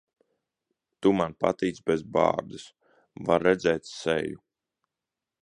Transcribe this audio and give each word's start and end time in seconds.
Tu 1.05 1.11
man 1.17 1.35
patīc 1.45 1.81
bez 1.91 2.03
bārdas. 2.15 2.65
Var 3.29 3.47
redzēt 3.49 3.93
seju. 3.93 4.43